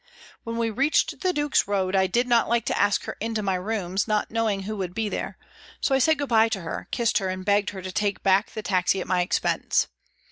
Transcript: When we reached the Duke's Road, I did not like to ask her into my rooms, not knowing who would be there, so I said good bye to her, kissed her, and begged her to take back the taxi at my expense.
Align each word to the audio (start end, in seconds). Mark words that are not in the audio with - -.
When 0.45 0.57
we 0.57 0.71
reached 0.71 1.19
the 1.21 1.31
Duke's 1.31 1.67
Road, 1.67 1.95
I 1.95 2.07
did 2.07 2.27
not 2.27 2.49
like 2.49 2.65
to 2.65 2.75
ask 2.75 3.03
her 3.03 3.17
into 3.19 3.43
my 3.43 3.53
rooms, 3.53 4.07
not 4.07 4.31
knowing 4.31 4.63
who 4.63 4.75
would 4.77 4.95
be 4.95 5.09
there, 5.09 5.37
so 5.79 5.93
I 5.93 5.99
said 5.99 6.17
good 6.17 6.27
bye 6.29 6.49
to 6.49 6.61
her, 6.61 6.87
kissed 6.89 7.19
her, 7.19 7.29
and 7.29 7.45
begged 7.45 7.69
her 7.69 7.83
to 7.83 7.91
take 7.91 8.23
back 8.23 8.49
the 8.49 8.63
taxi 8.63 8.99
at 8.99 9.05
my 9.05 9.21
expense. 9.21 9.89